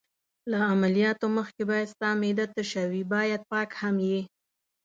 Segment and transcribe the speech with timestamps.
[0.51, 4.19] له عملیاتو مخکې باید ستا معده تشه وي، باید پاک هم یې.